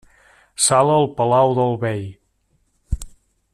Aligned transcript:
Sala 0.67 0.95
al 1.01 1.05
palau 1.19 1.53
del 1.59 1.77
bei. 1.85 2.03